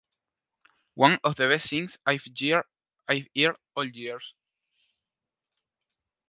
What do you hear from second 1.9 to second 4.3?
I’ve heard all year.